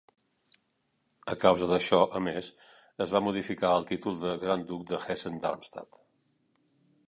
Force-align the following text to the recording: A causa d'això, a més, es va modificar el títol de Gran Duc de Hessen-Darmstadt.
A 1.33 1.35
causa 1.43 1.67
d'això, 1.71 1.99
a 2.19 2.21
més, 2.29 2.49
es 3.05 3.13
va 3.17 3.23
modificar 3.27 3.73
el 3.81 3.87
títol 3.93 4.19
de 4.25 4.35
Gran 4.45 4.67
Duc 4.73 4.89
de 4.93 5.03
Hessen-Darmstadt. 5.05 6.05